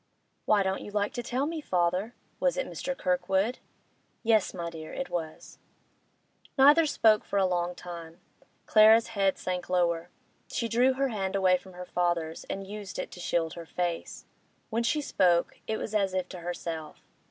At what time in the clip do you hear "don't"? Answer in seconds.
0.63-0.81